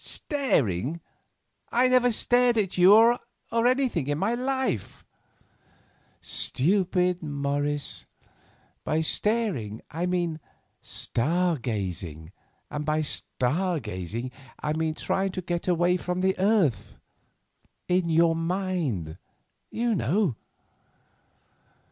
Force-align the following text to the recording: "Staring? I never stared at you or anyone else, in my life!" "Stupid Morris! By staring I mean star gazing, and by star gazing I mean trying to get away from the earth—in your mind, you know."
"Staring? 0.03 0.99
I 1.71 1.87
never 1.87 2.11
stared 2.11 2.57
at 2.57 2.75
you 2.75 2.95
or 2.95 3.19
anyone 3.53 3.77
else, 3.81 3.93
in 3.95 4.17
my 4.17 4.33
life!" 4.33 5.05
"Stupid 6.21 7.21
Morris! 7.21 8.07
By 8.83 9.01
staring 9.01 9.79
I 9.91 10.07
mean 10.07 10.39
star 10.81 11.59
gazing, 11.59 12.31
and 12.71 12.83
by 12.83 13.01
star 13.03 13.79
gazing 13.79 14.31
I 14.59 14.73
mean 14.73 14.95
trying 14.95 15.33
to 15.33 15.41
get 15.43 15.67
away 15.67 15.97
from 15.97 16.21
the 16.21 16.35
earth—in 16.39 18.09
your 18.09 18.35
mind, 18.35 19.19
you 19.69 19.93
know." 19.93 20.35